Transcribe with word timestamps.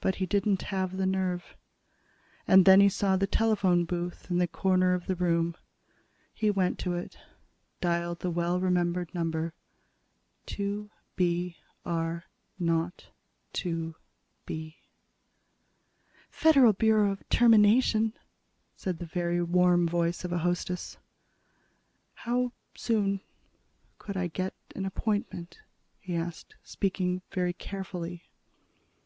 But 0.00 0.14
he 0.14 0.24
didn't 0.24 0.62
have 0.72 0.96
the 0.96 1.04
nerve. 1.04 1.58
And 2.48 2.64
then 2.64 2.80
he 2.80 2.88
saw 2.88 3.16
the 3.18 3.26
telephone 3.26 3.84
booth 3.84 4.30
in 4.30 4.38
the 4.38 4.48
corner 4.48 4.94
of 4.94 5.04
the 5.06 5.14
room. 5.14 5.58
He 6.32 6.50
went 6.50 6.78
to 6.78 6.94
it, 6.94 7.18
dialed 7.78 8.20
the 8.20 8.30
well 8.30 8.58
remembered 8.60 9.14
number: 9.14 9.52
"2 10.46 10.88
B 11.16 11.58
R 11.84 12.24
0 12.58 12.92
2 13.52 13.94
B." 14.46 14.78
"Federal 16.30 16.72
Bureau 16.72 17.10
of 17.12 17.28
Termination," 17.28 18.14
said 18.74 18.98
the 19.00 19.04
very 19.04 19.42
warm 19.42 19.86
voice 19.86 20.24
of 20.24 20.32
a 20.32 20.38
hostess. 20.38 20.96
"How 22.14 22.52
soon 22.74 23.20
could 23.98 24.16
I 24.16 24.28
get 24.28 24.54
an 24.74 24.86
appointment?" 24.86 25.60
he 26.00 26.16
asked, 26.16 26.54
speaking 26.62 27.20
very 27.30 27.52
carefully. 27.52 28.22